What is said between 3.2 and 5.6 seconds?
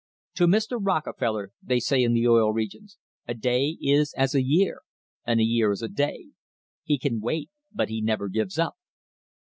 "a day is as a year and a